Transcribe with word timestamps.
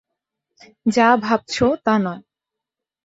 যা 0.87 1.07
ভাবছো 1.17 1.65
তা 1.85 1.93
নয়। 1.97 2.21